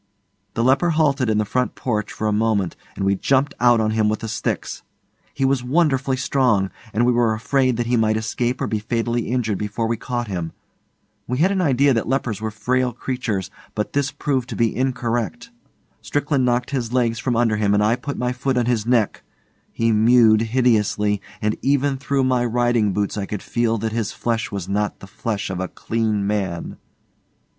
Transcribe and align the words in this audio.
The 0.55 0.63
leper 0.63 0.89
halted 0.97 1.29
in 1.29 1.37
the 1.37 1.45
front 1.45 1.75
porch 1.75 2.11
for 2.11 2.25
a 2.25 2.31
moment 2.33 2.75
and 2.95 3.05
we 3.05 3.13
jumped 3.13 3.53
out 3.59 3.79
on 3.79 3.91
him 3.91 4.09
with 4.09 4.21
the 4.21 4.27
sticks. 4.27 4.81
He 5.31 5.45
was 5.45 5.63
wonderfully 5.63 6.17
strong, 6.17 6.71
and 6.91 7.05
we 7.05 7.11
were 7.11 7.35
afraid 7.35 7.77
that 7.77 7.85
he 7.85 7.97
might 7.97 8.17
escape 8.17 8.61
or 8.61 8.65
be 8.65 8.79
fatally 8.79 9.27
injured 9.27 9.59
before 9.59 9.85
we 9.85 9.97
caught 9.97 10.27
him. 10.27 10.53
We 11.27 11.37
had 11.37 11.51
an 11.51 11.61
idea 11.61 11.93
that 11.93 12.07
lepers 12.07 12.41
were 12.41 12.49
frail 12.49 12.93
creatures, 12.93 13.51
but 13.75 13.93
this 13.93 14.09
proved 14.11 14.49
to 14.49 14.55
be 14.55 14.75
incorrect. 14.75 15.51
Strickland 16.01 16.43
knocked 16.45 16.71
his 16.71 16.91
legs 16.91 17.19
from 17.19 17.35
under 17.35 17.57
him 17.57 17.75
and 17.75 17.83
I 17.83 17.95
put 17.95 18.17
my 18.17 18.31
foot 18.31 18.57
on 18.57 18.65
his 18.65 18.87
neck. 18.87 19.21
He 19.71 19.91
mewed 19.91 20.41
hideously, 20.41 21.21
and 21.43 21.55
even 21.61 21.97
through 21.97 22.23
my 22.23 22.43
riding 22.43 22.91
boots 22.91 23.17
I 23.19 23.27
could 23.27 23.43
feel 23.43 23.77
that 23.77 23.91
his 23.91 24.11
flesh 24.13 24.49
was 24.51 24.67
not 24.67 24.99
the 24.99 25.05
flesh 25.05 25.51
of 25.51 25.59
a 25.59 25.67
clean 25.67 26.25
man. 26.25 26.77